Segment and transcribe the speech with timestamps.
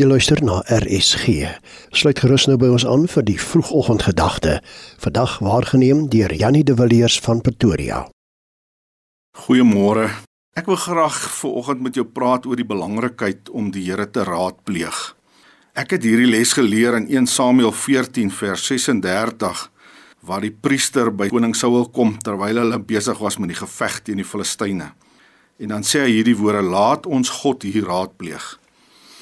[0.00, 1.50] Jy luister na RSG.
[1.92, 4.54] Sluit gerus nou by ons aan vir die vroegoggendgedagte.
[5.04, 7.98] Vandag waargeneem deur Jannie de Villiers van Pretoria.
[9.36, 10.06] Goeiemôre.
[10.56, 15.02] Ek wil graag vanoggend met jou praat oor die belangrikheid om die Here te raadpleeg.
[15.76, 19.66] Ek het hierdie les geleer in 1 Samuel 14 vers 36
[20.24, 24.24] waar die priester by koning Saul kom terwyl hulle besig was met die geveg teen
[24.24, 24.94] die Filistyne.
[25.60, 28.61] En dan sê hy hierdie woorde: "Laat ons God hier raadpleeg."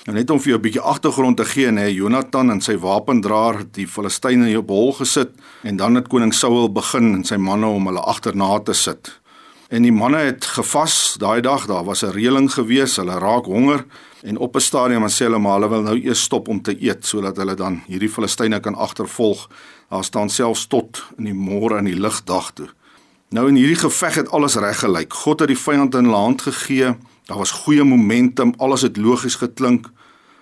[0.08, 3.58] Nou net om vir jou 'n bietjie agtergrond te gee, nê, Jonathan en sy wapendraer
[3.58, 5.30] het die Filistyne op hol gesit
[5.62, 9.20] en dan het koning Saul begin en sy manne om hulle agterna te sit.
[9.68, 13.84] En die manne het gevas daai dag, daar was 'n reëling gewees, hulle raak honger
[14.22, 17.06] en op 'n stadium sê hulle maar hulle wil nou eers stop om te eet
[17.06, 19.48] sodat hulle dan hierdie Filistyne kan agtervolg.
[19.90, 22.68] Daar staan selfs tot in die môre in die ligdag toe.
[23.30, 25.12] Nou in hierdie geveg het alles reg gelyk.
[25.12, 26.96] God het die vyand in hulle hand gegee.
[27.30, 29.86] Daar was goeie momentum, alles het logies geklink.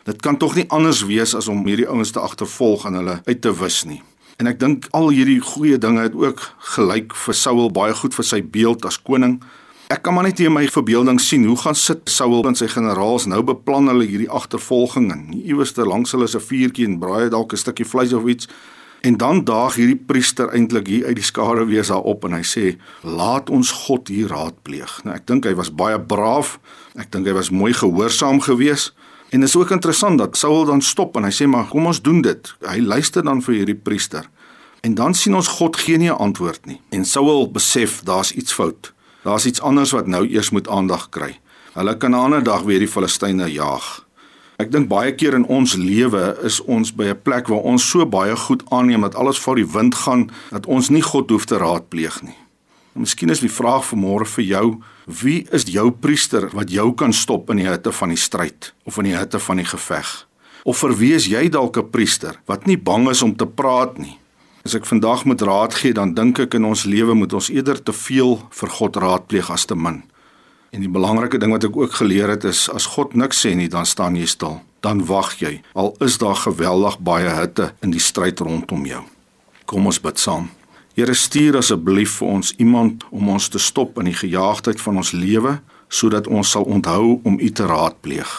[0.09, 3.41] Dit kan tog nie anders wees as om hierdie ouens te agtervolg en hulle uit
[3.45, 3.99] te wis nie.
[4.41, 6.41] En ek dink al hierdie goeie dinge het ook
[6.77, 9.35] gelyk vir Saul baie goed vir sy beeld as koning.
[9.93, 13.27] Ek kan maar net in my verbeelding sien hoe gaan sit Saul en sy generaals
[13.29, 17.29] nou beplan hulle hierdie agtervolging en iewers ter langs hulle is 'n vuurtjie en braai
[17.29, 18.49] dalk 'n stukkie vleis of iets.
[19.03, 22.43] En dan daag hierdie priester eintlik hier uit die skare weer daar op en hy
[22.43, 26.59] sê: "Laat ons God hier raadpleeg." Nou ek dink hy was baie braaf.
[26.97, 28.95] Ek dink hy was mooi gehoorsaam geweest.
[29.31, 32.03] En dit is ook interessant dat Saul dan stop en hy sê maar kom ons
[32.03, 32.55] doen dit.
[32.65, 34.31] Hy luister dan vir hierdie priester.
[34.81, 36.81] En dan sien ons God gee nie 'n antwoord nie.
[36.89, 38.93] En Saul besef daar's iets fout.
[39.23, 41.41] Daar's iets anders wat nou eers moet aandag kry.
[41.73, 44.07] Hulle kan 'n ander dag weer die Filistyne jaag.
[44.57, 48.07] Ek dink baie keer in ons lewe is ons by 'n plek waar ons so
[48.07, 51.57] baie goed aanneem dat alles vir die wind gaan dat ons nie God hoef te
[51.57, 52.37] raadpleeg nie.
[52.99, 54.65] Miskien is die vraag vir môre vir jou,
[55.07, 58.99] wie is jou priester wat jou kan stop in die hitte van die stryd of
[58.99, 60.09] in die hitte van die geveg?
[60.67, 63.99] Of vir wie is jy dalk 'n priester wat nie bang is om te praat
[63.99, 64.19] nie?
[64.65, 67.83] As ek vandag moet raad gee, dan dink ek in ons lewe moet ons eerder
[67.83, 70.03] te veel vir God raadpleeg as te min.
[70.73, 73.69] En die belangrike ding wat ek ook geleer het is as God niks sê nie,
[73.69, 74.61] dan staan jy stil.
[74.81, 79.05] Dan wag jy al is daar geweldig baie hitte in die stryd rondom jou.
[79.65, 80.58] Kom ons bid saam.
[80.99, 85.13] Here stuur asseblief vir ons iemand om ons te stop in die gejaagdheid van ons
[85.15, 85.61] lewe
[85.95, 88.33] sodat ons sal onthou om U te raadpleeg.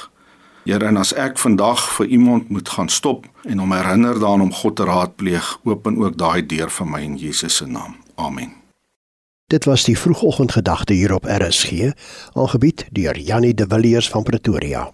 [0.67, 4.51] Here, en as ek vandag vir iemand moet gaan stop en hom herinner daaraan om
[4.53, 7.95] God te raadpleeg, open ook daai deur vir my in Jesus se naam.
[8.19, 8.51] Amen.
[9.47, 11.95] Dit was die vroegoggendgedagte hier op RSG,
[12.35, 14.89] aangebied deur Janie de Villiers van Pretoria.